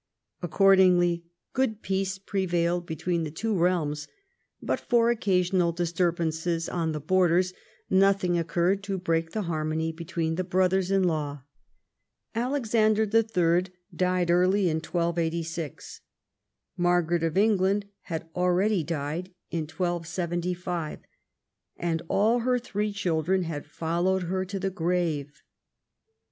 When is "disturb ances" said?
5.73-6.73